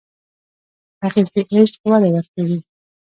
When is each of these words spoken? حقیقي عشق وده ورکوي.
حقیقي 1.01 1.41
عشق 1.63 1.81
وده 1.89 2.09
ورکوي. 2.13 2.57